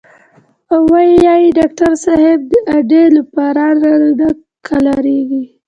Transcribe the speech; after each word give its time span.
او 0.73 0.79
وې 0.91 1.03
ئې" 1.43 1.49
ډاکټر 1.57 1.91
صېب 2.03 2.39
د 2.49 2.51
اډې 2.75 3.03
لوفران 3.15 3.75
رانه 3.85 3.91
نۀ 4.17 4.29
قلاریږي 4.67 5.43